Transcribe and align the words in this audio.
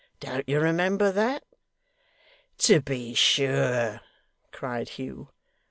Don't 0.19 0.49
you 0.49 0.59
remember 0.59 1.11
that?' 1.11 1.43
'To 2.57 2.81
be 2.81 3.13
sure!' 3.13 4.01
cried 4.51 4.89
Hugh. 4.97 5.29